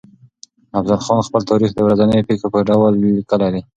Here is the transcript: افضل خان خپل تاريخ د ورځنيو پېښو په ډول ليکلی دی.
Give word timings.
افضل 0.77 0.99
خان 1.05 1.19
خپل 1.27 1.41
تاريخ 1.51 1.69
د 1.75 1.79
ورځنيو 1.85 2.27
پېښو 2.29 2.47
په 2.53 2.59
ډول 2.69 2.91
ليکلی 3.03 3.49
دی. 3.53 3.61